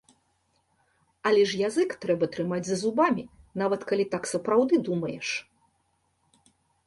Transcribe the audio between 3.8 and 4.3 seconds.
калі так